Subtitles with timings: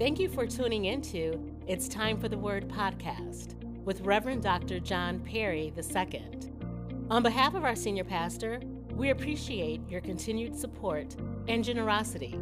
[0.00, 4.80] Thank you for tuning into It's Time for the Word podcast with Reverend Dr.
[4.80, 6.22] John Perry II.
[7.10, 8.62] On behalf of our senior pastor,
[8.94, 11.14] we appreciate your continued support
[11.48, 12.40] and generosity.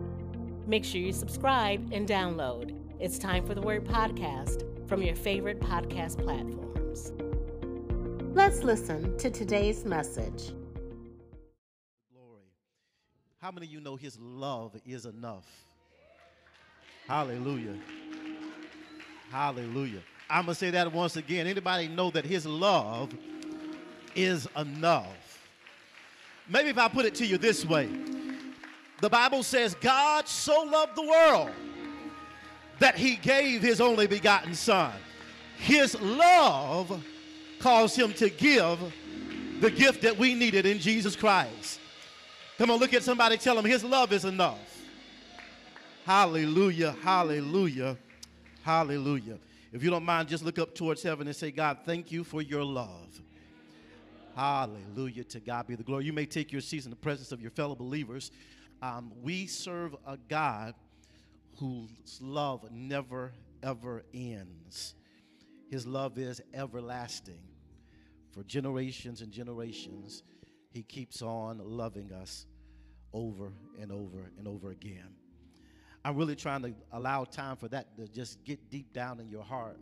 [0.68, 5.58] Make sure you subscribe and download It's Time for the Word podcast from your favorite
[5.58, 7.12] podcast platforms.
[8.36, 10.52] Let's listen to today's message.
[12.12, 12.52] Glory.
[13.38, 15.67] How many of you know his love is enough?
[17.08, 17.74] Hallelujah.
[19.30, 20.00] Hallelujah.
[20.28, 21.46] I'm going to say that once again.
[21.46, 23.10] Anybody know that his love
[24.14, 25.46] is enough?
[26.50, 27.88] Maybe if I put it to you this way.
[29.00, 31.50] The Bible says God so loved the world
[32.78, 34.92] that he gave his only begotten son.
[35.56, 37.02] His love
[37.58, 38.78] caused him to give
[39.60, 41.80] the gift that we needed in Jesus Christ.
[42.58, 44.77] Come on, look at somebody, tell them his love is enough.
[46.08, 47.98] Hallelujah, hallelujah,
[48.62, 49.38] hallelujah.
[49.74, 52.40] If you don't mind, just look up towards heaven and say, God, thank you for
[52.40, 53.20] your love.
[54.34, 55.24] Hallelujah.
[55.24, 56.06] To God be the glory.
[56.06, 58.30] You may take your seats in the presence of your fellow believers.
[58.80, 60.74] Um, we serve a God
[61.58, 61.90] whose
[62.22, 64.94] love never, ever ends.
[65.70, 67.42] His love is everlasting.
[68.32, 70.22] For generations and generations,
[70.70, 72.46] He keeps on loving us
[73.12, 75.10] over and over and over again.
[76.08, 79.42] I'm really trying to allow time for that to just get deep down in your
[79.42, 79.78] heart.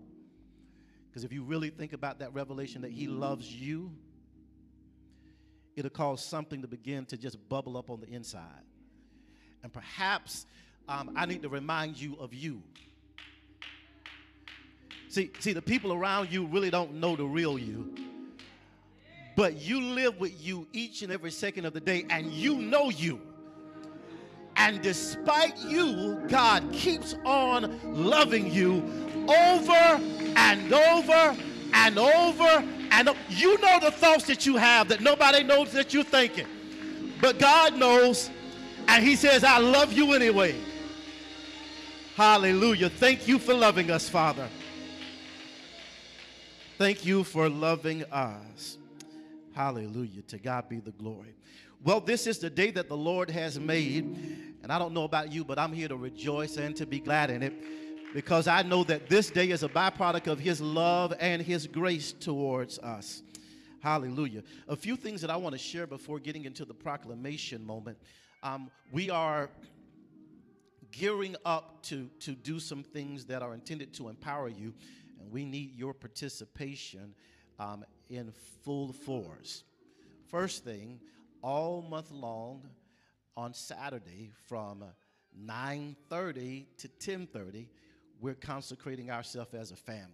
[1.08, 3.92] Because if you really think about that revelation that He loves you,
[5.76, 8.42] it'll cause something to begin to just bubble up on the inside.
[9.62, 10.46] And perhaps
[10.88, 12.60] um, I need to remind you of you.
[15.06, 17.94] See, see, the people around you really don't know the real you.
[19.36, 22.90] But you live with you each and every second of the day, and you know
[22.90, 23.20] you.
[24.56, 28.82] And despite you, God keeps on loving you
[29.28, 30.00] over
[30.36, 31.36] and over
[31.74, 32.64] and over.
[32.90, 36.46] And you know the thoughts that you have that nobody knows that you're thinking.
[37.20, 38.30] But God knows,
[38.88, 40.54] and He says, I love you anyway.
[42.16, 42.88] Hallelujah.
[42.88, 44.48] Thank you for loving us, Father.
[46.78, 48.78] Thank you for loving us.
[49.54, 50.22] Hallelujah.
[50.28, 51.34] To God be the glory.
[51.84, 54.04] Well, this is the day that the Lord has made.
[54.62, 57.30] And I don't know about you, but I'm here to rejoice and to be glad
[57.30, 57.52] in it
[58.12, 62.12] because I know that this day is a byproduct of His love and His grace
[62.12, 63.22] towards us.
[63.80, 64.42] Hallelujah.
[64.66, 67.98] A few things that I want to share before getting into the proclamation moment.
[68.42, 69.50] Um, we are
[70.90, 74.72] gearing up to, to do some things that are intended to empower you,
[75.20, 77.14] and we need your participation
[77.60, 78.32] um, in
[78.64, 79.62] full force.
[80.28, 80.98] First thing,
[81.46, 82.68] all month long
[83.36, 84.82] on Saturday from
[85.32, 87.68] 9:30 to 10:30,
[88.20, 90.10] we're consecrating ourselves as a family.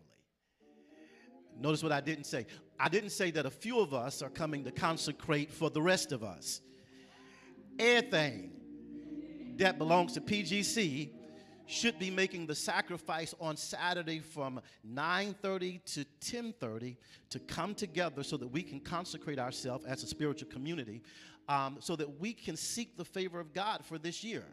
[1.58, 2.46] Notice what I didn't say.
[2.78, 6.12] I didn't say that a few of us are coming to consecrate for the rest
[6.12, 6.60] of us.
[7.78, 8.52] Everything
[9.56, 11.14] that belongs to PGC
[11.72, 16.96] should be making the sacrifice on Saturday from 9:30 to 10:30
[17.30, 21.02] to come together so that we can consecrate ourselves as a spiritual community,
[21.48, 24.44] um, so that we can seek the favor of God for this year.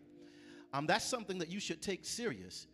[0.73, 2.67] Um, that's something that you should take serious.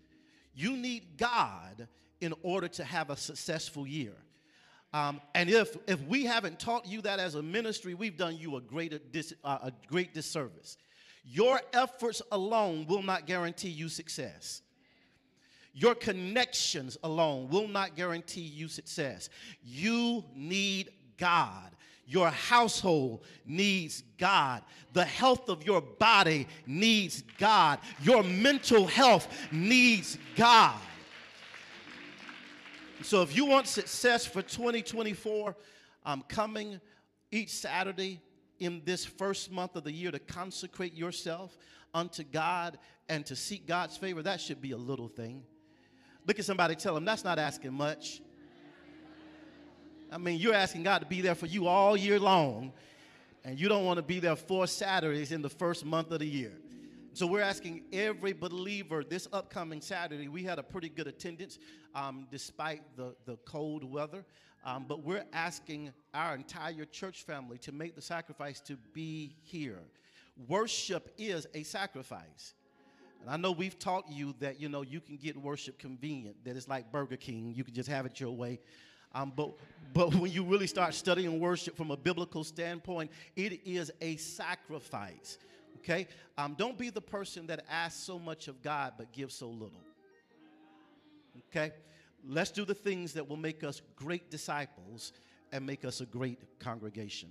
[0.54, 1.88] You need God
[2.22, 4.16] in order to have a successful year.
[4.94, 8.56] Um, and if, if we haven't taught you that as a ministry, we've done you
[8.56, 10.78] a, greater dis, uh, a great disservice.
[11.26, 14.62] Your efforts alone will not guarantee you success.
[15.74, 19.30] Your connections alone will not guarantee you success.
[19.64, 21.72] You need God.
[22.08, 24.62] Your household needs God.
[24.94, 27.80] The health of your body needs God.
[28.04, 30.80] Your mental health needs God.
[33.02, 35.56] So if you want success for 2024,
[36.06, 36.80] I'm coming
[37.32, 38.22] each Saturday
[38.60, 41.58] in this first month of the year to consecrate yourself
[41.94, 42.78] unto God
[43.10, 45.44] and to seek God's favor, that should be a little thing.
[46.28, 48.22] Look at somebody, tell them that's not asking much.
[50.12, 52.74] I mean, you're asking God to be there for you all year long,
[53.44, 56.28] and you don't want to be there four Saturdays in the first month of the
[56.28, 56.54] year.
[57.14, 60.28] So we're asking every believer this upcoming Saturday.
[60.28, 61.60] We had a pretty good attendance
[61.94, 64.26] um, despite the, the cold weather.
[64.66, 69.80] Um, but we're asking our entire church family to make the sacrifice to be here.
[70.48, 72.56] Worship is a sacrifice.
[73.22, 76.56] And I know we've taught you that, you know, you can get worship convenient, that
[76.56, 78.60] it's like Burger King, you can just have it your way.
[79.14, 79.52] Um, but,
[79.94, 85.38] but when you really start studying worship from a biblical standpoint, it is a sacrifice.
[85.78, 86.08] Okay?
[86.38, 89.82] Um, don't be the person that asks so much of God but gives so little.
[91.50, 91.72] Okay?
[92.28, 95.14] Let's do the things that will make us great disciples
[95.52, 97.30] and make us a great congregation.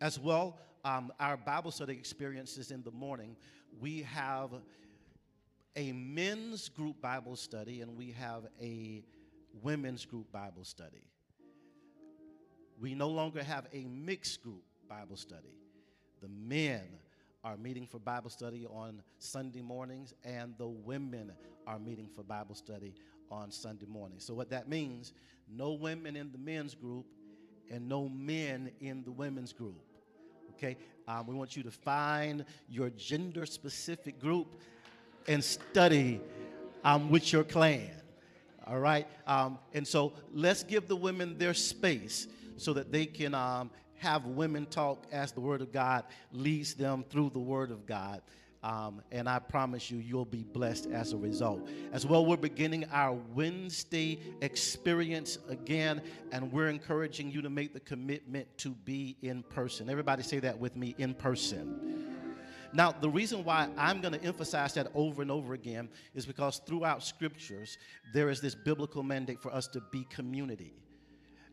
[0.00, 3.36] As well, um, our Bible study experiences in the morning,
[3.80, 4.50] we have
[5.74, 9.02] a men's group Bible study and we have a
[9.62, 11.02] women's group Bible study.
[12.78, 15.54] We no longer have a mixed group Bible study.
[16.20, 16.82] The men
[17.42, 21.32] are meeting for Bible study on Sunday mornings, and the women
[21.66, 22.94] are meeting for Bible study
[23.30, 24.18] on Sunday morning.
[24.18, 25.12] So, what that means,
[25.48, 27.06] no women in the men's group
[27.70, 29.80] and no men in the women's group.
[30.52, 30.76] Okay?
[31.06, 34.60] Um, we want you to find your gender specific group
[35.28, 36.20] and study
[36.84, 37.90] um, with your clan.
[38.66, 39.06] All right?
[39.26, 42.26] Um, and so let's give the women their space
[42.56, 47.04] so that they can um, have women talk as the Word of God leads them
[47.08, 48.22] through the Word of God.
[48.66, 51.68] Um, and I promise you, you'll be blessed as a result.
[51.92, 56.02] As well, we're beginning our Wednesday experience again,
[56.32, 59.88] and we're encouraging you to make the commitment to be in person.
[59.88, 62.08] Everybody say that with me in person.
[62.72, 66.60] Now, the reason why I'm going to emphasize that over and over again is because
[66.66, 67.78] throughout scriptures,
[68.12, 70.74] there is this biblical mandate for us to be community.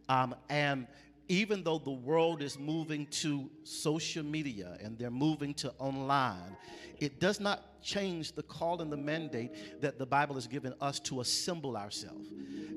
[0.09, 0.87] Um, and
[1.27, 6.57] even though the world is moving to social media and they're moving to online,
[6.99, 10.99] it does not change the call and the mandate that the Bible has given us
[11.01, 12.29] to assemble ourselves.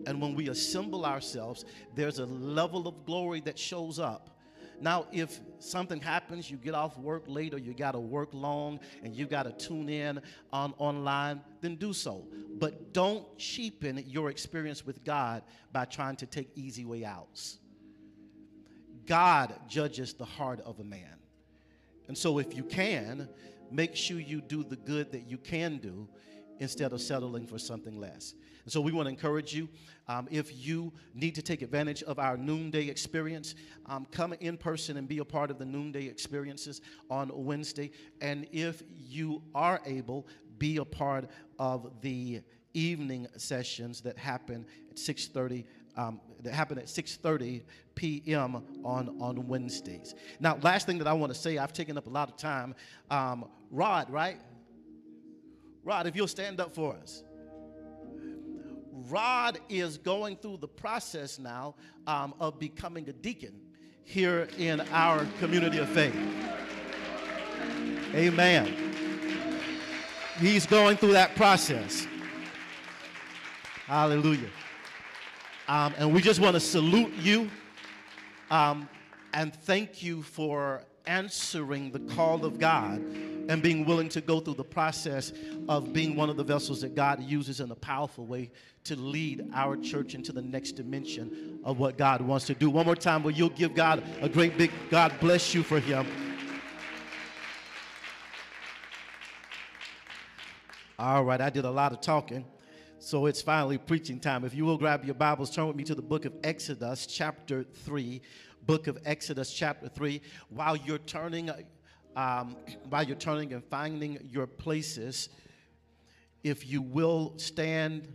[0.06, 1.64] And when we assemble ourselves,
[1.94, 4.30] there's a level of glory that shows up.
[4.80, 8.78] Now, if something happens, you get off work late or you got to work long
[9.02, 10.20] and you got to tune in
[10.52, 12.26] on online, then do so.
[12.58, 17.58] But don't cheapen your experience with God by trying to take easy way outs.
[19.06, 21.16] God judges the heart of a man.
[22.08, 23.28] And so, if you can,
[23.70, 26.08] make sure you do the good that you can do
[26.58, 28.34] instead of settling for something less.
[28.64, 29.68] And so, we want to encourage you
[30.08, 33.54] um, if you need to take advantage of our noonday experience,
[33.86, 36.80] um, come in person and be a part of the noonday experiences
[37.10, 37.90] on Wednesday.
[38.20, 42.42] And if you are able, be a part of the
[42.72, 45.64] evening sessions that happen at 6:30
[45.96, 47.62] um, that happen at 6:30
[47.94, 48.62] p.m.
[48.84, 50.14] on on Wednesdays.
[50.40, 52.74] Now, last thing that I want to say, I've taken up a lot of time.
[53.10, 54.38] Um, Rod, right?
[55.84, 57.22] Rod, if you'll stand up for us.
[59.08, 61.74] Rod is going through the process now
[62.06, 63.52] um, of becoming a deacon
[64.04, 66.16] here in our community of faith.
[68.14, 68.74] Amen.
[70.40, 72.06] He's going through that process.
[73.86, 74.48] Hallelujah.
[75.68, 77.50] Um, and we just want to salute you
[78.50, 78.88] um,
[79.34, 82.98] and thank you for answering the call of God
[83.48, 85.32] and being willing to go through the process
[85.68, 88.50] of being one of the vessels that God uses in a powerful way
[88.84, 92.70] to lead our church into the next dimension of what God wants to do.
[92.70, 96.06] One more time, will you give God a great big God bless you for him?
[100.98, 102.44] All right, I did a lot of talking.
[103.06, 104.44] So it's finally preaching time.
[104.44, 107.62] If you will grab your Bibles, turn with me to the book of Exodus, chapter
[107.62, 108.20] 3.
[108.62, 110.20] Book of Exodus, chapter 3.
[110.48, 111.48] While you're turning,
[112.16, 112.56] um,
[112.88, 115.28] while you're turning and finding your places,
[116.42, 118.08] if you will stand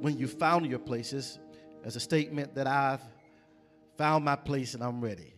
[0.00, 1.38] when you found your places
[1.84, 3.02] as a statement that I've
[3.96, 5.32] found my place and I'm ready.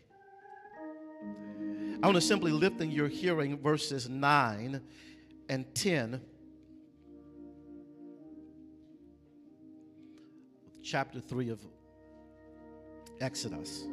[2.03, 4.81] I want to simply lift in your hearing verses 9
[5.49, 6.21] and 10,
[10.83, 11.61] chapter 3 of
[13.21, 13.85] Exodus.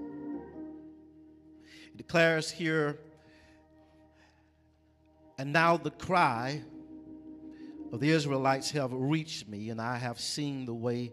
[1.94, 3.00] It declares here,
[5.38, 6.62] and now the cry
[7.92, 11.12] of the Israelites have reached me, and I have seen the way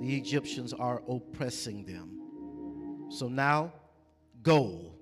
[0.00, 3.10] the Egyptians are oppressing them.
[3.10, 3.72] So now,
[4.42, 4.92] go.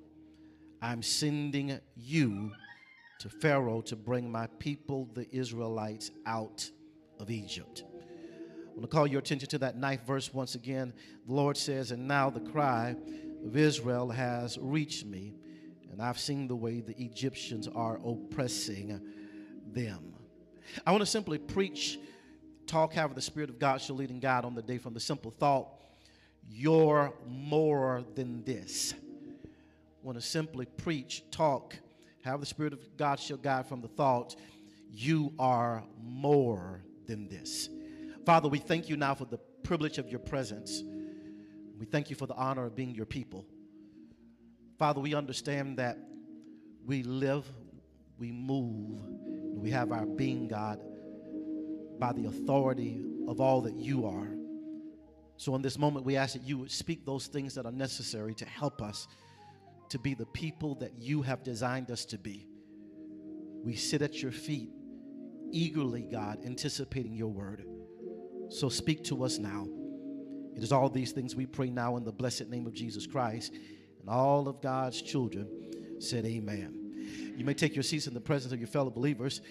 [0.83, 2.53] I'm sending you
[3.19, 6.69] to Pharaoh to bring my people, the Israelites, out
[7.21, 7.85] of Egypt.
[7.87, 10.93] I want to call your attention to that ninth verse once again.
[11.27, 12.97] The Lord says, And now the cry
[13.45, 15.35] of Israel has reached me,
[15.93, 19.01] and I've seen the way the Egyptians are oppressing
[19.73, 20.15] them.
[20.85, 21.99] I want to simply preach,
[22.67, 25.01] talk, however the Spirit of God shall lead and guide on the day from the
[25.01, 25.69] simple thought,
[26.49, 28.93] You're more than this.
[29.45, 31.77] I want to simply preach, talk,
[32.25, 34.35] However, the Spirit of God shall guide from the thought,
[34.91, 37.69] you are more than this.
[38.25, 40.83] Father, we thank you now for the privilege of your presence.
[41.79, 43.45] We thank you for the honor of being your people.
[44.79, 45.99] Father, we understand that
[46.87, 47.45] we live,
[48.19, 49.01] we move,
[49.55, 50.81] we have our being, God,
[51.99, 54.29] by the authority of all that you are.
[55.37, 58.35] So, in this moment, we ask that you would speak those things that are necessary
[58.35, 59.09] to help us
[59.95, 62.49] to be the people that you have designed us to be.
[63.63, 64.71] We sit at your feet
[65.53, 67.65] eagerly, God, anticipating your word.
[68.49, 69.69] So, speak to us now.
[70.57, 73.53] It is all these things we pray now in the blessed name of Jesus Christ.
[74.01, 75.49] And all of God's children
[76.01, 77.35] said, Amen.
[77.37, 79.43] You may take your seats in the presence of your fellow believers.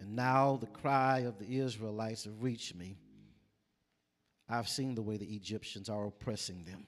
[0.00, 2.96] And now the cry of the Israelites have reached me.
[4.50, 6.86] I've seen the way the Egyptians are oppressing them.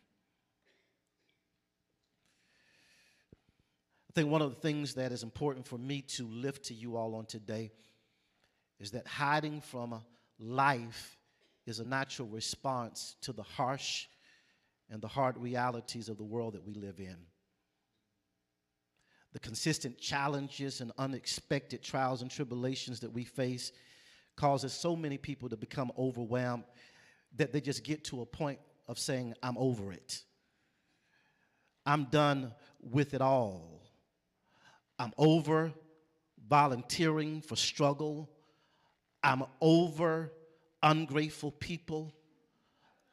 [4.11, 6.97] I think one of the things that is important for me to lift to you
[6.97, 7.71] all on today
[8.81, 10.03] is that hiding from
[10.39, 11.17] life
[11.65, 14.07] is a natural response to the harsh
[14.91, 17.17] and the hard realities of the world that we live in.
[19.33, 23.73] The consistent challenges and unexpected trials and tribulations that we face
[24.37, 26.65] causes so many people to become overwhelmed
[27.37, 28.59] that they just get to a point
[28.89, 30.23] of saying, I'm over it.
[31.87, 33.83] I'm done with it all.
[34.99, 35.73] I'm over
[36.49, 38.29] volunteering for struggle.
[39.23, 40.33] I'm over
[40.83, 42.13] ungrateful people.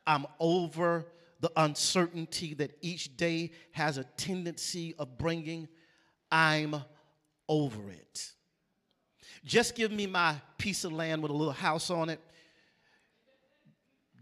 [0.06, 1.06] I'm over
[1.40, 5.68] the uncertainty that each day has a tendency of bringing.
[6.32, 6.76] I'm
[7.48, 8.32] over it.
[9.46, 12.20] Just give me my piece of land with a little house on it.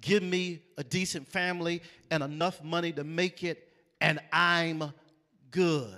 [0.01, 3.67] Give me a decent family and enough money to make it,
[3.99, 4.93] and I'm
[5.51, 5.93] good.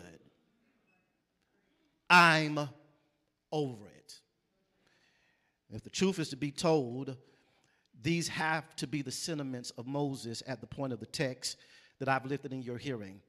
[2.09, 2.59] I'm
[3.51, 4.19] over it.
[5.71, 7.15] If the truth is to be told,
[8.01, 11.57] these have to be the sentiments of Moses at the point of the text
[11.99, 13.21] that I've lifted in your hearing.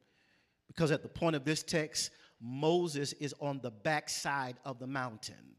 [0.68, 2.10] Because at the point of this text,
[2.40, 5.56] Moses is on the backside of the mountain.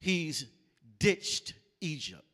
[0.00, 0.46] He's
[0.98, 2.33] ditched Egypt.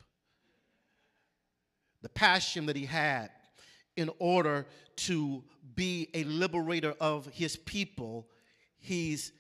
[2.03, 3.31] The passion that he had
[3.97, 4.67] in order
[4.97, 5.43] to
[5.75, 8.29] be a liberator of his people,
[8.79, 9.33] he's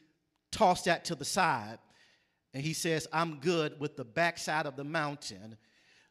[0.50, 1.78] tossed that to the side.
[2.52, 5.56] And he says, I'm good with the backside of the mountain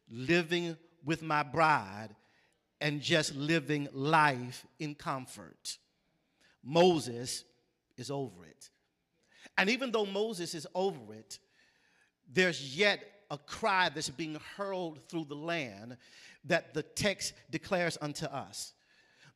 [0.09, 2.09] living with my bride
[2.81, 5.77] and just living life in comfort.
[6.63, 7.43] Moses
[7.97, 8.69] is over it.
[9.57, 11.39] And even though Moses is over it,
[12.31, 15.97] there's yet a cry that's being hurled through the land
[16.45, 18.73] that the text declares unto us.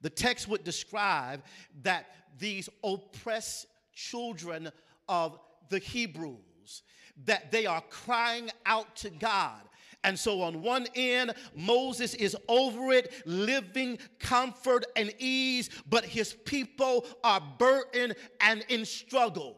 [0.01, 1.43] The text would describe
[1.83, 2.07] that
[2.37, 4.71] these oppressed children
[5.07, 6.83] of the Hebrews
[7.25, 9.61] that they are crying out to God
[10.03, 16.33] and so, on one end, Moses is over it, living comfort and ease, but his
[16.33, 19.57] people are burdened and in struggle.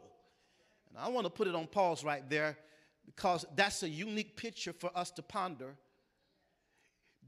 [0.90, 2.58] And I want to put it on pause right there
[3.08, 5.76] because that's a unique picture for us to ponder.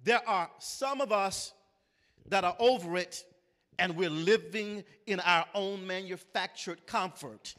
[0.07, 1.51] There are some of us
[2.29, 3.25] that are over it
[3.77, 7.55] and we're living in our own manufactured comfort,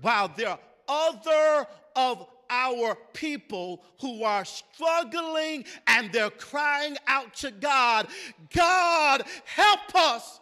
[0.00, 0.58] while there are
[0.88, 8.08] other of our people who are struggling and they're crying out to God,
[8.52, 10.40] God, help us.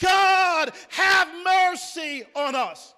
[0.00, 2.94] God, have mercy on us.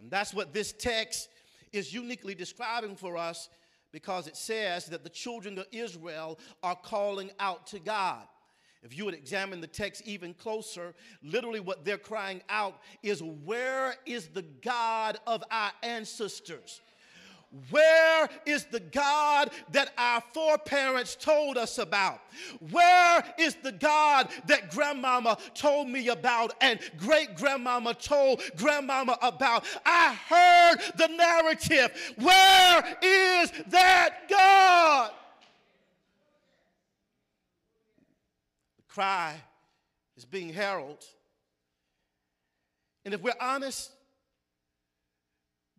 [0.00, 1.28] And that's what this text
[1.74, 3.50] is uniquely describing for us
[3.94, 8.24] because it says that the children of Israel are calling out to God.
[8.82, 13.94] If you would examine the text even closer, literally what they're crying out is, Where
[14.04, 16.80] is the God of our ancestors?
[17.70, 22.20] Where is the God that our foreparents told us about?
[22.70, 29.64] Where is the God that grandmama told me about and great grandmama told grandmama about?
[29.86, 32.14] I heard the narrative.
[32.16, 35.12] Where is that God?
[38.78, 39.40] The cry
[40.16, 41.04] is being heralded.
[43.04, 43.92] And if we're honest,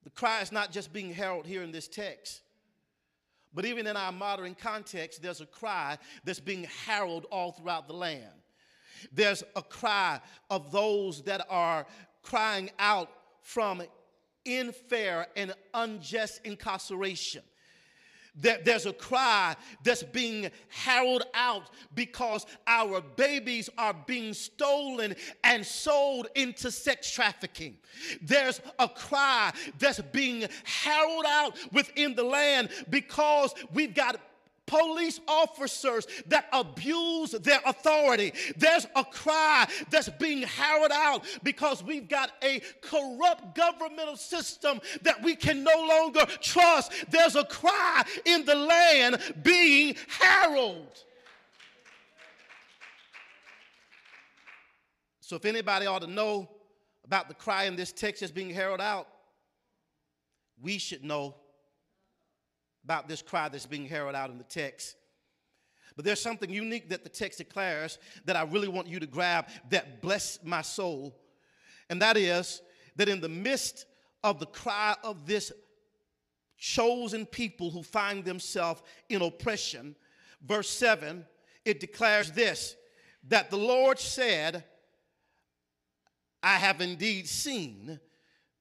[0.06, 2.42] the cry is not just being heralded here in this text,
[3.54, 7.94] but even in our modern context, there's a cry that's being heralded all throughout the
[7.94, 8.32] land.
[9.12, 11.86] There's a cry of those that are
[12.22, 13.10] crying out
[13.42, 13.82] from
[14.48, 17.44] unfair and unjust incarceration
[18.39, 26.27] there's a cry that's being harrowed out because our babies are being stolen and sold
[26.36, 27.77] into sex trafficking.
[28.22, 34.20] There's a cry that's being harrowed out within the land because we've got
[34.65, 38.34] police officers that abuse their authority.
[38.57, 45.22] There's a cry that's being harrowed out because we've got a corrupt governmental system that
[45.22, 46.91] we can no longer trust.
[47.10, 50.88] There's a cry in the land being harrowed.
[55.22, 56.48] So, if anybody ought to know
[57.03, 59.07] about the cry in this text that's being heralded out,
[60.62, 61.36] we should know
[62.86, 64.96] about this cry that's being heralded out in the text.
[65.96, 69.48] But there's something unique that the text declares that I really want you to grab
[69.70, 71.15] that bless my soul.
[71.89, 72.62] And that is
[72.96, 73.86] that in the midst
[74.24, 75.51] of the cry of this
[76.58, 79.96] chosen people who find themselves in oppression,
[80.46, 81.25] verse 7,
[81.65, 82.75] it declares this
[83.27, 84.63] that the Lord said,
[86.44, 88.00] I have indeed seen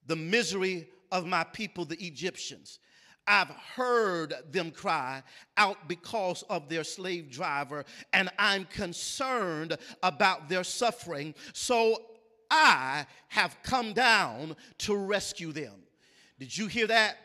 [0.07, 2.79] the misery of my people, the Egyptians.
[3.27, 5.23] I've heard them cry
[5.57, 11.35] out because of their slave driver, and I'm concerned about their suffering.
[11.53, 12.03] So
[12.51, 15.75] I have come down to rescue them.
[16.39, 17.17] Did you hear that?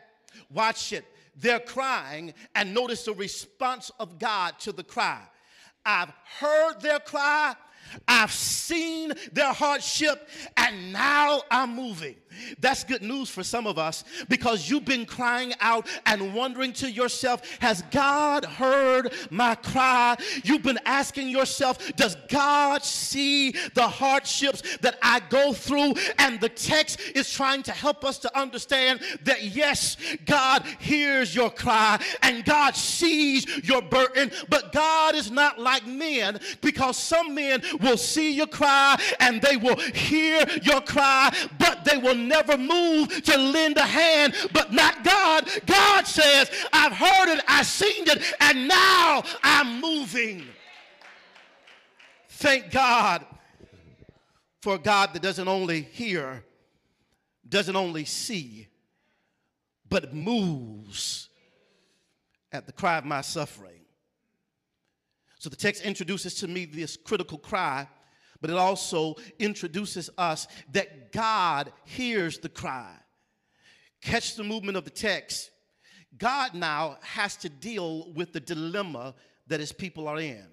[0.50, 1.04] Watch it.
[1.36, 5.22] They're crying, and notice the response of God to the cry.
[5.84, 7.54] I've heard their cry,
[8.06, 12.16] I've seen their hardship and now I'm moving.
[12.60, 16.90] That's good news for some of us because you've been crying out and wondering to
[16.90, 20.16] yourself, Has God heard my cry?
[20.44, 25.94] You've been asking yourself, Does God see the hardships that I go through?
[26.18, 31.50] And the text is trying to help us to understand that yes, God hears your
[31.50, 37.62] cry and God sees your burden, but God is not like men because some men
[37.80, 43.22] will see your cry and they will hear your cry, but they will never move
[43.22, 45.48] to lend a hand, but not God.
[45.66, 50.46] God says, I've heard it, I've seen it, and now I'm moving.
[52.28, 53.24] Thank God
[54.60, 56.44] for God that doesn't only hear,
[57.48, 58.68] doesn't only see,
[59.88, 61.28] but moves
[62.52, 63.79] at the cry of my suffering.
[65.40, 67.88] So the text introduces to me this critical cry,
[68.42, 72.94] but it also introduces us that God hears the cry.
[74.02, 75.50] Catch the movement of the text.
[76.18, 79.14] God now has to deal with the dilemma
[79.46, 80.44] that his people are in.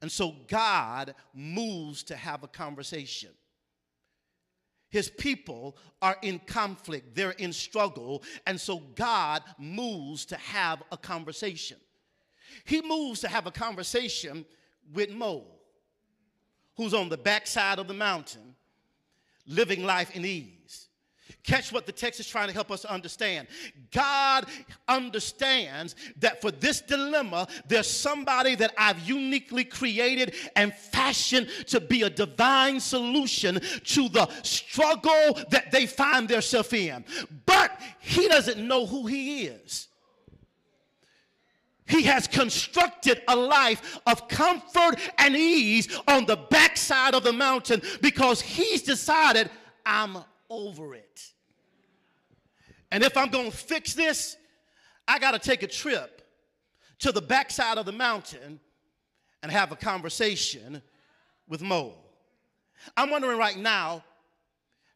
[0.00, 3.30] And so God moves to have a conversation.
[4.88, 10.96] His people are in conflict, they're in struggle, and so God moves to have a
[10.96, 11.76] conversation
[12.64, 14.44] he moves to have a conversation
[14.92, 15.44] with Mo,
[16.76, 18.54] who's on the backside of the mountain,
[19.46, 20.88] living life in ease.
[21.42, 23.48] Catch what the text is trying to help us understand.
[23.90, 24.46] God
[24.86, 32.02] understands that for this dilemma, there's somebody that I've uniquely created and fashioned to be
[32.02, 37.04] a divine solution to the struggle that they find themselves in.
[37.46, 39.87] But he doesn't know who he is.
[41.88, 47.80] He has constructed a life of comfort and ease on the backside of the mountain
[48.02, 49.50] because he's decided,
[49.86, 50.18] I'm
[50.50, 51.32] over it.
[52.90, 54.36] And if I'm going to fix this,
[55.06, 56.22] I got to take a trip
[57.00, 58.60] to the backside of the mountain
[59.42, 60.82] and have a conversation
[61.48, 61.94] with Mo.
[62.96, 64.04] I'm wondering right now,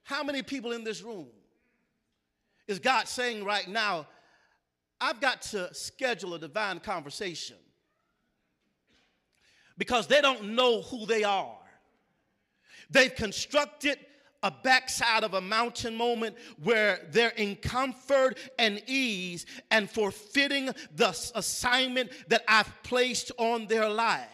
[0.05, 1.29] how many people in this room
[2.69, 4.07] is God saying right now,
[5.03, 7.57] I've got to schedule a divine conversation
[9.77, 11.59] because they don't know who they are.
[12.89, 13.99] They've constructed
[14.45, 21.09] a backside of a mountain moment where they're in comfort and ease and fulfilling the
[21.35, 24.29] assignment that I've placed on their life.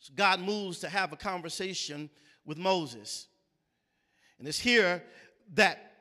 [0.00, 2.10] So God moves to have a conversation
[2.44, 3.28] with Moses.
[4.40, 5.04] And it's here
[5.54, 5.92] that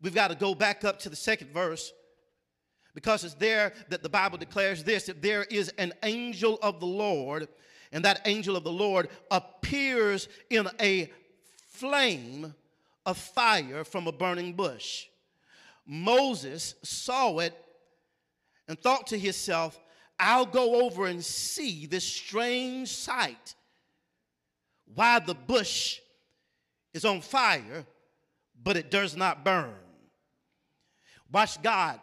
[0.00, 1.92] we've got to go back up to the second verse
[2.94, 6.86] because it's there that the Bible declares this that there is an angel of the
[6.86, 7.48] Lord,
[7.92, 11.10] and that angel of the Lord appears in a
[11.66, 12.54] flame
[13.06, 15.06] of fire from a burning bush.
[15.86, 17.54] Moses saw it
[18.68, 19.80] and thought to himself,
[20.18, 23.54] I'll go over and see this strange sight.
[24.94, 25.98] Why the bush
[26.92, 27.86] is on fire,
[28.62, 29.74] but it does not burn.
[31.32, 32.00] Watch God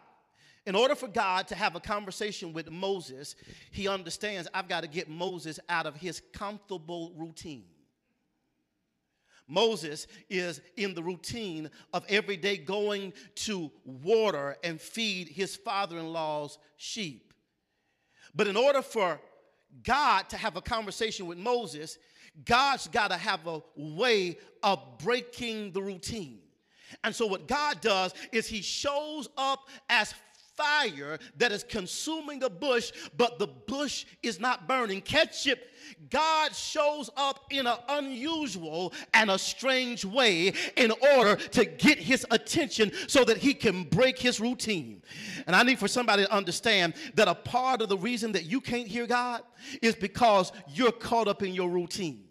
[0.68, 3.36] in order for God to have a conversation with Moses,
[3.70, 7.64] he understands I've got to get Moses out of his comfortable routine.
[9.46, 15.98] Moses is in the routine of every day going to water and feed his father
[15.98, 17.32] in law's sheep.
[18.34, 19.18] But in order for
[19.82, 21.96] God to have a conversation with Moses,
[22.44, 26.40] God's got to have a way of breaking the routine.
[27.04, 30.14] And so, what God does is He shows up as
[30.58, 35.00] fire that is consuming the bush, but the bush is not burning.
[35.00, 35.68] Catch it.
[36.10, 42.26] God shows up in an unusual and a strange way in order to get his
[42.30, 45.02] attention so that he can break his routine.
[45.46, 48.60] And I need for somebody to understand that a part of the reason that you
[48.60, 49.42] can't hear God
[49.80, 52.27] is because you're caught up in your routine.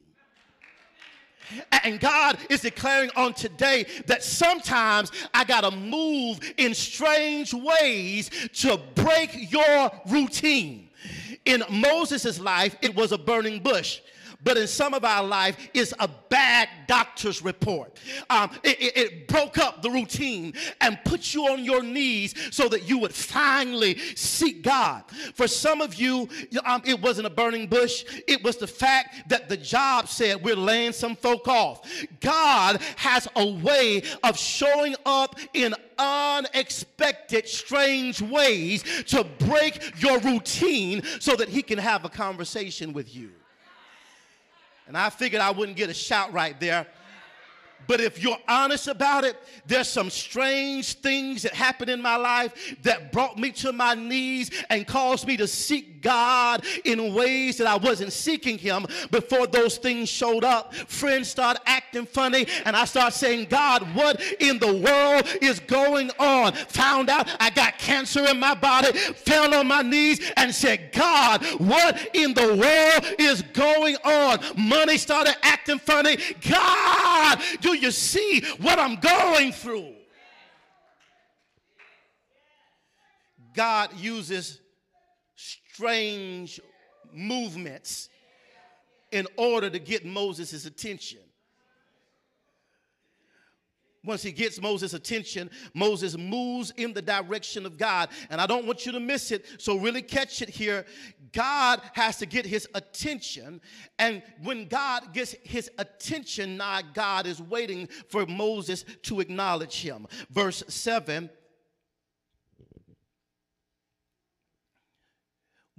[1.84, 8.30] And God is declaring on today that sometimes I got to move in strange ways
[8.62, 10.90] to break your routine.
[11.46, 14.02] In Moses' life, it was a burning bush
[14.44, 17.98] but in some of our life it's a bad doctor's report.
[18.30, 22.70] Um, it, it, it, broke up the routine and put you on your knees so
[22.70, 25.04] that you would finally seek God.
[25.34, 26.30] For some of you,
[26.66, 30.56] um, it wasn't a burning bush, it was the fact that the job said we're
[30.56, 31.90] laying some folk off.
[32.22, 41.02] God has a way of showing up in unexpected, strange ways to break your routine
[41.20, 43.32] so that He can have a conversation with you.
[44.88, 46.88] And I figured I wouldn't get a shout right there.
[47.88, 52.76] But if you're honest about it, there's some strange things that happened in my life
[52.84, 57.68] that brought me to my knees and caused me to seek God in ways that
[57.68, 60.74] I wasn't seeking Him before those things showed up.
[60.76, 66.12] Friends start acting funny, and I start saying, God, what in the world is going
[66.20, 66.54] on?
[66.54, 72.16] Found out I cancer in my body, fell on my knees, and said, God, what
[72.16, 74.40] in the world is going on?
[74.58, 76.18] Money started acting funny.
[76.50, 79.94] God, do you see what I'm going through?
[83.56, 84.60] God uses
[85.36, 86.62] strange
[87.12, 88.10] movements
[89.12, 91.20] in order to get Moses' attention.
[94.08, 98.10] Once he gets Moses' attention, Moses moves in the direction of God.
[98.30, 100.86] And I don't want you to miss it, so really catch it here.
[101.34, 103.60] God has to get his attention.
[104.00, 110.08] And when God gets his attention, now God is waiting for Moses to acknowledge him.
[110.32, 111.30] Verse 7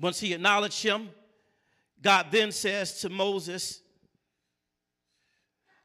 [0.00, 1.08] Once he acknowledged him,
[2.00, 3.80] God then says to Moses,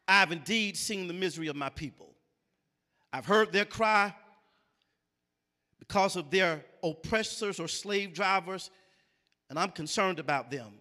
[0.08, 2.13] I have indeed seen the misery of my people.
[3.14, 4.14] I've heard their cry
[5.78, 8.72] because of their oppressors or slave drivers,
[9.52, 10.74] and I'm concerned about them.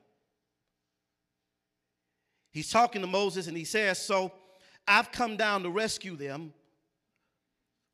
[2.51, 4.33] He's talking to Moses and he says, So
[4.89, 6.55] I've come down to rescue them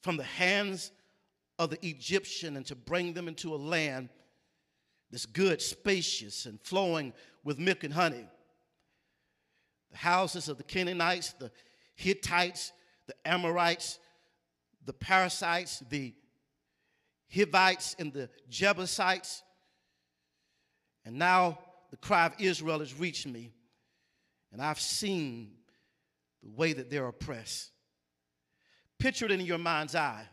[0.02, 0.92] from the hands
[1.58, 4.08] of the Egyptian and to bring them into a land
[5.10, 8.28] that's good, spacious, and flowing with milk and honey.
[9.90, 11.50] The houses of the Canaanites, the
[11.96, 12.72] Hittites,
[13.06, 13.98] the Amorites,
[14.88, 16.14] the Perizzites, the
[17.28, 19.42] Hivites, and the Jebusites.
[21.04, 21.58] And now
[21.90, 23.52] the cry of Israel has reached me,
[24.50, 25.50] and I've seen
[26.42, 27.70] the way that they're oppressed.
[28.98, 30.26] Picture it in your mind's eye.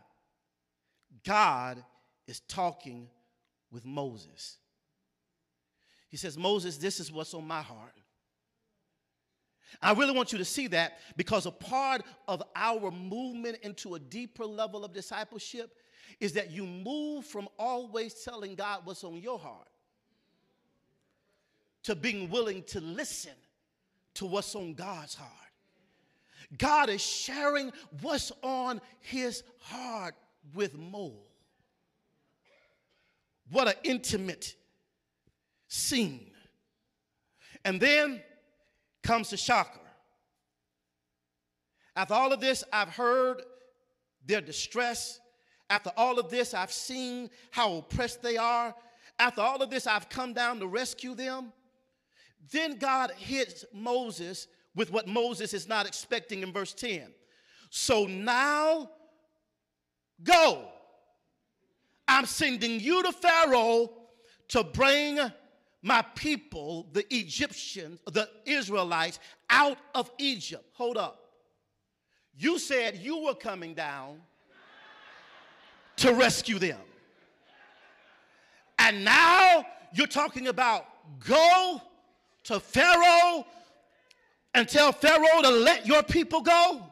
[1.22, 1.84] God
[2.26, 3.10] is talking
[3.70, 4.56] with Moses.
[6.08, 7.92] He says, Moses, this is what's on my heart.
[9.82, 13.98] I really want you to see that because a part of our movement into a
[13.98, 15.76] deeper level of discipleship
[16.20, 19.68] is that you move from always telling God what's on your heart
[21.84, 23.32] to being willing to listen
[24.14, 25.30] to what's on God's heart.
[26.58, 30.14] God is sharing what's on his heart
[30.54, 31.12] with Mo.
[33.50, 34.54] What an intimate
[35.68, 36.30] scene.
[37.64, 38.22] And then
[39.06, 39.80] comes the shocker.
[41.94, 43.42] After all of this, I've heard
[44.26, 45.20] their distress.
[45.70, 48.74] After all of this, I've seen how oppressed they are.
[49.18, 51.52] After all of this, I've come down to rescue them.
[52.52, 57.12] Then God hits Moses with what Moses is not expecting in verse 10.
[57.70, 58.90] So now
[60.22, 60.68] go.
[62.06, 63.90] I'm sending you to Pharaoh
[64.48, 65.18] to bring
[65.86, 70.64] my people, the Egyptians, the Israelites, out of Egypt.
[70.72, 71.30] Hold up.
[72.36, 74.20] You said you were coming down
[75.98, 76.80] to rescue them.
[78.80, 80.86] And now you're talking about
[81.20, 81.80] go
[82.44, 83.46] to Pharaoh
[84.54, 86.82] and tell Pharaoh to let your people go.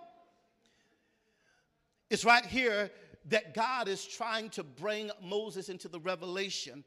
[2.10, 2.92] It's right here
[3.28, 6.84] that God is trying to bring Moses into the revelation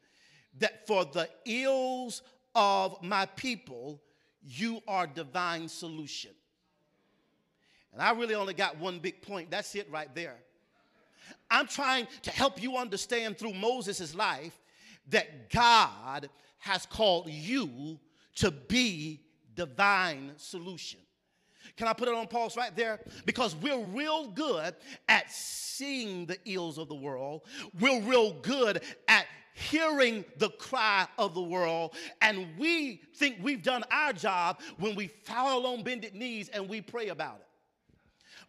[0.58, 2.22] that for the ills
[2.54, 4.00] of my people,
[4.42, 6.30] you are divine solution.
[7.92, 9.50] And I really only got one big point.
[9.50, 10.36] That's it right there.
[11.50, 14.58] I'm trying to help you understand through Moses' life
[15.08, 17.98] that God has called you
[18.36, 19.20] to be
[19.54, 21.00] divine solution.
[21.76, 23.00] Can I put it on pause right there?
[23.24, 24.74] Because we're real good
[25.08, 27.42] at seeing the ills of the world.
[27.78, 29.26] We're real good at
[29.58, 31.94] hearing the cry of the world.
[32.22, 36.80] And we think we've done our job when we fall on bended knees and we
[36.80, 37.46] pray about it.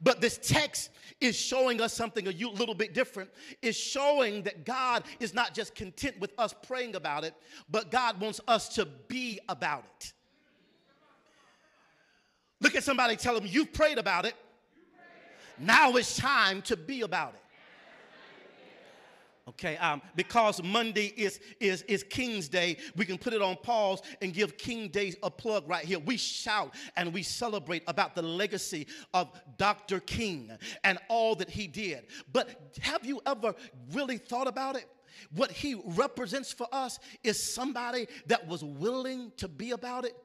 [0.01, 3.29] But this text is showing us something a little bit different.
[3.61, 7.33] It's showing that God is not just content with us praying about it,
[7.69, 10.13] but God wants us to be about it.
[12.61, 14.35] Look at somebody, tell them, You've prayed about it.
[15.57, 17.41] Now it's time to be about it.
[19.49, 23.99] Okay, um, because Monday is, is, is King's Day, we can put it on pause
[24.21, 25.97] and give King Day a plug right here.
[25.97, 30.01] We shout and we celebrate about the legacy of Dr.
[30.01, 30.51] King
[30.83, 32.05] and all that he did.
[32.31, 33.55] But have you ever
[33.91, 34.85] really thought about it?
[35.33, 40.15] What he represents for us is somebody that was willing to be about it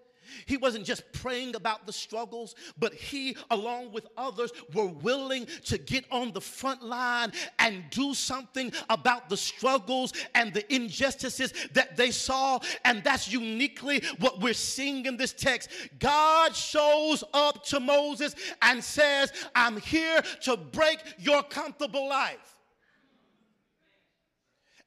[0.47, 5.79] he wasn't just praying about the struggles, but he, along with others, were willing to
[5.79, 11.97] get on the front line and do something about the struggles and the injustices that
[11.97, 12.59] they saw.
[12.85, 15.71] And that's uniquely what we're seeing in this text.
[15.99, 22.57] God shows up to Moses and says, I'm here to break your comfortable life.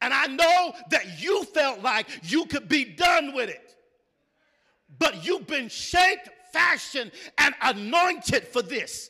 [0.01, 3.66] And I know that you felt like you could be done with it
[4.99, 9.09] but you've been shaped, fashioned, and anointed for this.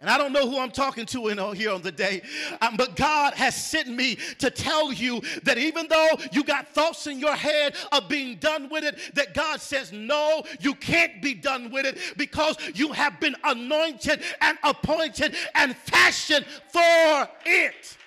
[0.00, 2.22] And I don't know who I'm talking to in here on the day,
[2.60, 7.08] um, but God has sent me to tell you that even though you got thoughts
[7.08, 11.34] in your head of being done with it, that God says, no, you can't be
[11.34, 17.97] done with it because you have been anointed and appointed and fashioned for it.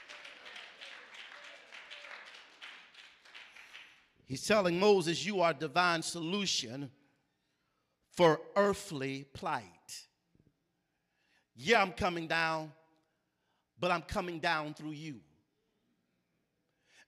[4.31, 6.89] He's telling Moses, You are divine solution
[8.13, 9.65] for earthly plight.
[11.53, 12.71] Yeah, I'm coming down,
[13.77, 15.19] but I'm coming down through you.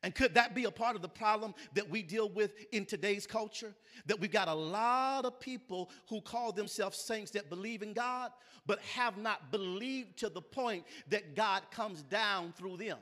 [0.03, 3.25] And could that be a part of the problem that we deal with in today's
[3.25, 3.73] culture?
[4.05, 8.33] That we've got a lot of people who call themselves saints that believe in God,
[8.65, 12.97] but have not believed to the point that God comes down through them.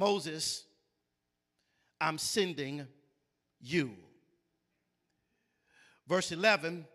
[0.00, 0.64] Moses,
[2.00, 2.86] I'm sending
[3.60, 3.90] you.
[6.08, 6.86] Verse 11,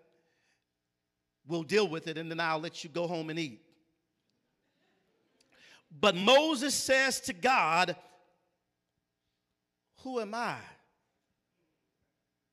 [1.47, 3.61] we'll deal with it and then I'll let you go home and eat.
[5.91, 7.95] But Moses says to God,
[10.01, 10.57] Who am I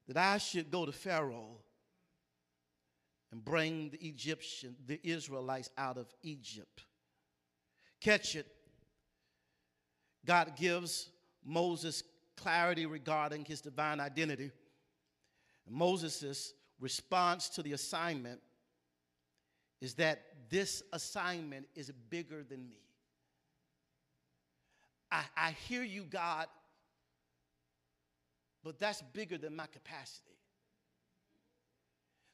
[0.06, 1.56] that I should go to Pharaoh
[3.30, 6.84] and bring the Egyptian, the Israelites out of Egypt?
[8.02, 8.51] Catch it.
[10.24, 11.08] God gives
[11.44, 12.02] Moses
[12.36, 14.50] clarity regarding his divine identity.
[15.68, 18.40] Moses' response to the assignment
[19.80, 22.76] is that this assignment is bigger than me.
[25.10, 26.46] I, I hear you, God,
[28.64, 30.36] but that's bigger than my capacity.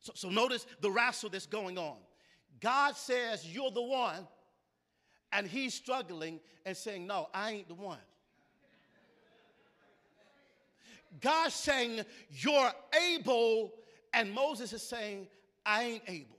[0.01, 1.97] So, so notice the wrestle that's going on.
[2.61, 4.27] God says, You're the one
[5.33, 7.99] and he's struggling and saying, No, I ain't the one.
[11.21, 12.73] God's saying, You're
[13.13, 13.73] able,
[14.13, 15.27] and Moses is saying,
[15.65, 16.38] I ain't able.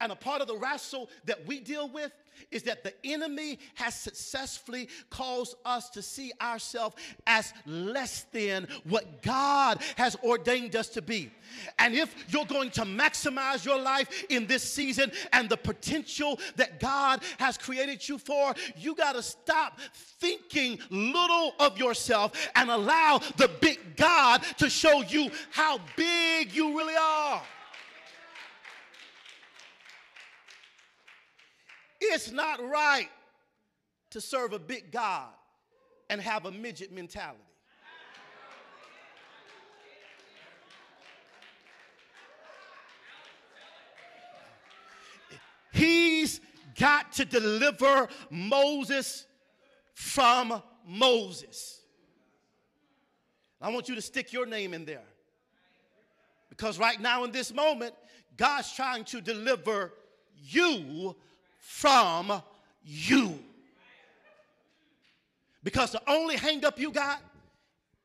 [0.00, 2.12] And a part of the wrestle that we deal with
[2.50, 9.22] is that the enemy has successfully caused us to see ourselves as less than what
[9.22, 11.30] God has ordained us to be.
[11.78, 16.80] And if you're going to maximize your life in this season and the potential that
[16.80, 23.18] God has created you for, you got to stop thinking little of yourself and allow
[23.36, 27.42] the big God to show you how big you really are.
[32.00, 33.08] It's not right
[34.10, 35.28] to serve a big God
[36.08, 37.38] and have a midget mentality.
[45.72, 46.40] He's
[46.78, 49.26] got to deliver Moses
[49.94, 51.82] from Moses.
[53.60, 55.04] I want you to stick your name in there.
[56.48, 57.94] Because right now, in this moment,
[58.36, 59.92] God's trying to deliver
[60.34, 61.14] you
[61.60, 62.42] from
[62.82, 63.38] you.
[65.62, 67.20] Because the only hangup you got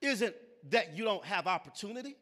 [0.01, 0.35] isn't
[0.69, 2.15] that you don't have opportunity.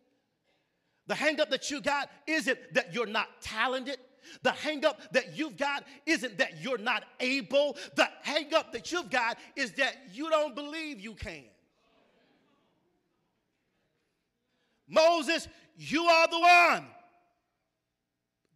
[1.07, 3.97] The hangup that you got isn't that you're not talented.
[4.41, 7.77] The hangup that you've got isn't that you're not able.
[7.95, 11.43] The hangup that you've got is that you don't believe you can.
[14.87, 16.85] Moses, you are the one.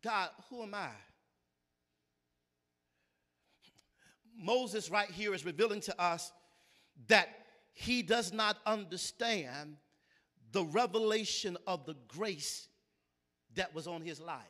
[0.04, 0.90] God, who am I?
[4.40, 6.32] Moses, right here, is revealing to us
[7.08, 7.30] that
[7.74, 9.78] he does not understand
[10.52, 12.68] the revelation of the grace
[13.56, 14.42] that was on his life.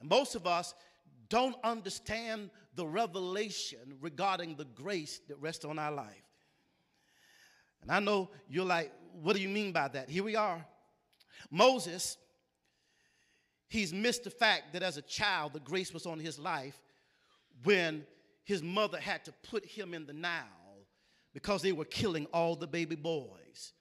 [0.00, 0.74] And most of us
[1.28, 6.24] don't understand the revelation regarding the grace that rests on our life.
[7.82, 10.08] And I know you're like, what do you mean by that?
[10.08, 10.64] Here we are.
[11.50, 12.16] Moses,
[13.68, 16.80] he's missed the fact that as a child, the grace was on his life
[17.64, 18.04] when
[18.44, 20.44] his mother had to put him in the Nile
[21.32, 23.72] because they were killing all the baby boys.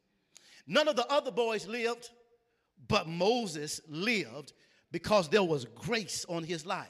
[0.67, 2.09] None of the other boys lived,
[2.87, 4.53] but Moses lived
[4.91, 6.87] because there was grace on his life.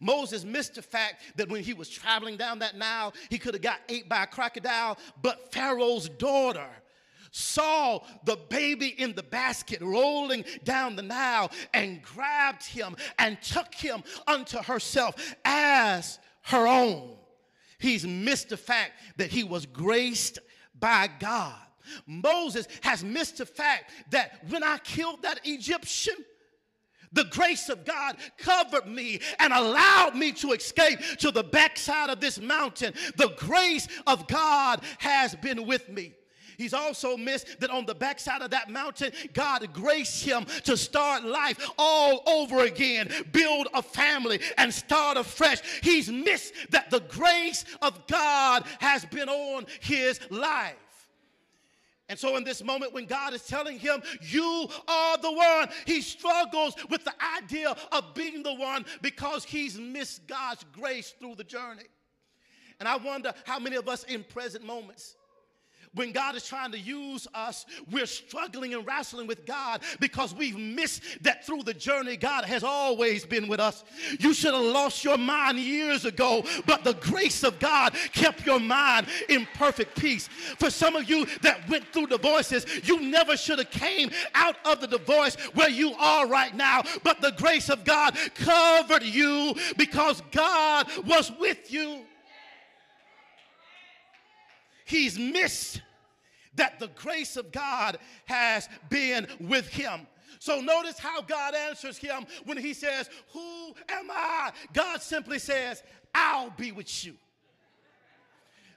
[0.00, 3.62] Moses missed the fact that when he was traveling down that Nile, he could have
[3.62, 6.68] got ate by a crocodile, but Pharaoh's daughter
[7.30, 13.74] saw the baby in the basket rolling down the Nile and grabbed him and took
[13.74, 17.16] him unto herself as her own.
[17.78, 20.38] He's missed the fact that he was graced
[20.78, 21.54] by God.
[22.06, 26.16] Moses has missed the fact that when I killed that Egyptian,
[27.12, 32.20] the grace of God covered me and allowed me to escape to the backside of
[32.20, 32.92] this mountain.
[33.16, 36.14] The grace of God has been with me.
[36.56, 41.24] He's also missed that on the backside of that mountain, God graced him to start
[41.24, 45.60] life all over again, build a family, and start afresh.
[45.82, 50.76] He's missed that the grace of God has been on his life.
[52.08, 56.00] And so, in this moment, when God is telling him, You are the one, he
[56.00, 61.44] struggles with the idea of being the one because he's missed God's grace through the
[61.44, 61.86] journey.
[62.78, 65.15] And I wonder how many of us in present moments
[65.96, 70.58] when God is trying to use us, we're struggling and wrestling with God because we've
[70.58, 73.82] missed that through the journey, God has always been with us.
[74.20, 78.60] You should have lost your mind years ago, but the grace of God kept your
[78.60, 80.28] mind in perfect peace.
[80.58, 84.80] For some of you that went through divorces, you never should have came out of
[84.80, 90.22] the divorce where you are right now, but the grace of God covered you because
[90.30, 92.02] God was with you.
[94.84, 95.80] He's missed
[96.56, 100.06] that the grace of God has been with him.
[100.38, 104.52] So notice how God answers him when he says, Who am I?
[104.72, 105.82] God simply says,
[106.14, 107.14] I'll be with you.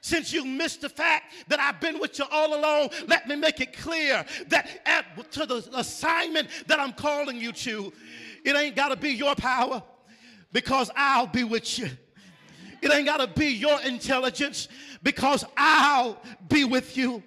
[0.02, 3.60] Since you missed the fact that I've been with you all along, let me make
[3.60, 7.92] it clear that at, to the assignment that I'm calling you to,
[8.46, 9.84] it ain't got to be your power
[10.54, 11.90] because I'll be with you.
[12.82, 14.70] It ain't got to be your intelligence
[15.04, 17.22] because I'll be with you.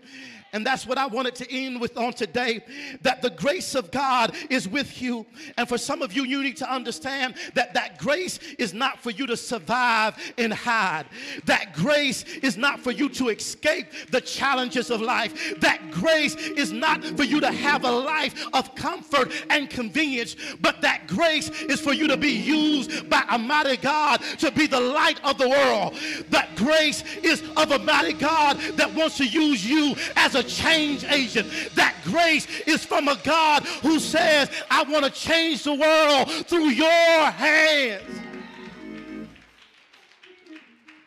[0.52, 2.62] And that's what I wanted to end with on today
[3.00, 5.24] that the grace of God is with you.
[5.56, 9.10] And for some of you, you need to understand that that grace is not for
[9.10, 11.06] you to survive and hide.
[11.46, 15.58] That grace is not for you to escape the challenges of life.
[15.60, 20.82] That grace is not for you to have a life of comfort and convenience, but
[20.82, 24.80] that grace is for you to be used by a mighty God to be the
[24.80, 25.94] light of the world.
[26.28, 31.04] That grace is of a mighty God that wants to use you as a change
[31.04, 31.50] agent.
[31.74, 36.70] That grace is from a God who says, I want to change the world through
[36.70, 38.20] your hands.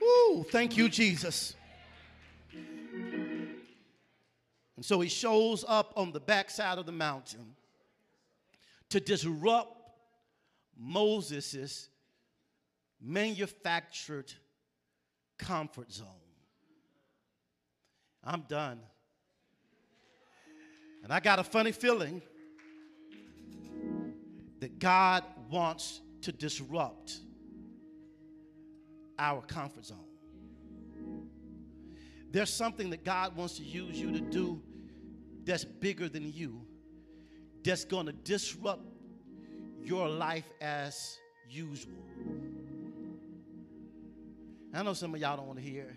[0.01, 1.55] Woo, thank you, Jesus.
[4.75, 7.55] And so he shows up on the backside of the mountain
[8.89, 9.71] to disrupt
[10.77, 11.89] Moses'
[13.01, 14.31] manufactured
[15.37, 16.07] comfort zone.
[18.23, 18.79] I'm done.
[21.05, 22.19] And I got a funny feeling
[24.59, 27.19] that God wants to disrupt
[29.19, 29.99] our comfort zone.
[32.31, 34.59] There's something that God wants to use you to do
[35.43, 36.65] that's bigger than you,
[37.63, 38.81] that's going to disrupt
[39.83, 41.93] your life as usual.
[44.73, 45.95] I know some of y'all don't want to hear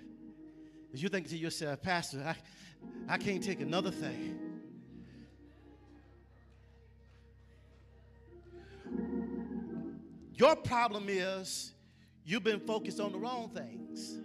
[0.92, 4.47] you think to yourself, Pastor, I, I can't take another thing.
[10.38, 11.72] Your problem is
[12.24, 14.18] you've been focused on the wrong things.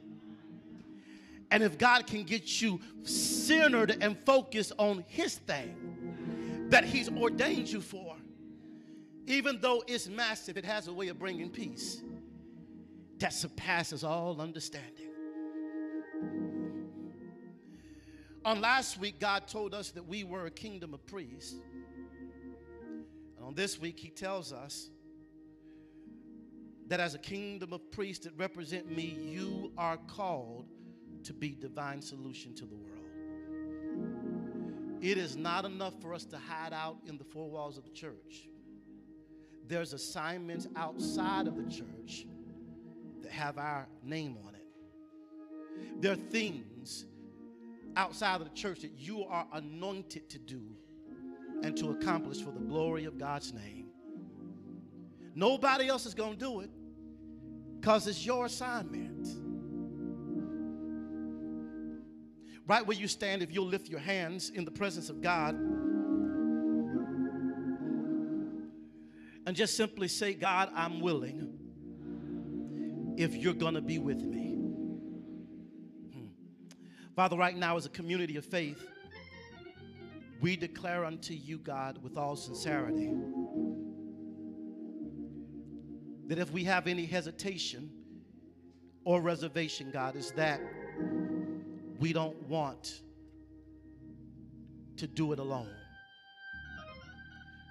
[1.49, 7.71] And if God can get you centered and focused on His thing that He's ordained
[7.71, 8.15] you for,
[9.25, 12.01] even though it's massive, it has a way of bringing peace
[13.17, 15.09] that surpasses all understanding.
[18.45, 21.55] On last week, God told us that we were a kingdom of priests.
[23.37, 24.89] And on this week, He tells us
[26.87, 30.67] that as a kingdom of priests that represent me, you are called
[31.23, 32.89] to be divine solution to the world.
[35.01, 37.91] It is not enough for us to hide out in the four walls of the
[37.91, 38.47] church.
[39.67, 42.25] There's assignments outside of the church
[43.21, 44.65] that have our name on it.
[46.01, 47.05] There are things
[47.95, 50.61] outside of the church that you are anointed to do
[51.63, 53.82] and to accomplish for the glory of God's name.
[55.35, 56.69] Nobody else is going to do it
[57.79, 59.27] because it's your assignment.
[62.65, 65.55] Right where you stand, if you'll lift your hands in the presence of God
[69.45, 71.57] and just simply say, God, I'm willing
[73.17, 74.55] if you're going to be with me.
[76.13, 76.27] Hmm.
[77.15, 78.81] Father, right now, as a community of faith,
[80.39, 83.11] we declare unto you, God, with all sincerity,
[86.33, 87.91] that if we have any hesitation
[89.05, 90.59] or reservation, God, is that
[91.99, 93.01] we don't want
[94.97, 95.69] to do it alone.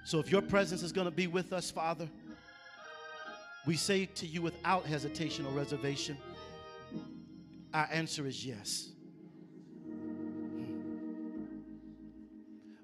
[0.05, 2.07] So if your presence is going to be with us, Father,
[3.65, 6.17] we say to you without hesitation or reservation,
[7.73, 8.91] our answer is yes.
[9.83, 10.63] Hmm.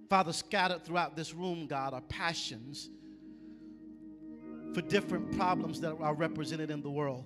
[0.10, 2.90] Father, scattered throughout this room, God, are passions
[4.74, 7.26] for different problems that are represented in the world.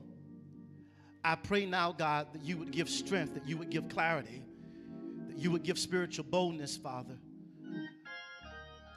[1.24, 4.44] I pray now, God, that you would give strength, that you would give clarity,
[5.28, 7.18] that you would give spiritual boldness, Father,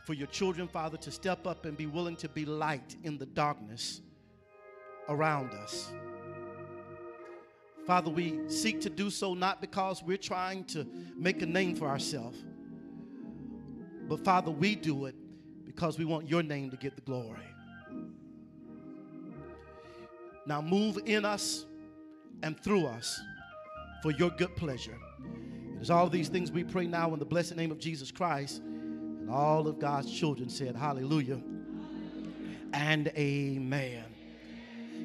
[0.05, 3.27] for your children, Father, to step up and be willing to be light in the
[3.27, 4.01] darkness
[5.09, 5.93] around us.
[7.87, 10.85] Father, we seek to do so not because we're trying to
[11.17, 12.39] make a name for ourselves,
[14.09, 15.15] but Father, we do it
[15.65, 17.39] because we want your name to get the glory.
[20.47, 21.67] Now move in us
[22.43, 23.21] and through us
[24.03, 24.97] for your good pleasure.
[25.77, 28.63] It is all these things we pray now in the blessed name of Jesus Christ.
[28.63, 31.41] And all of God's children said, Hallelujah
[32.73, 34.05] and Amen.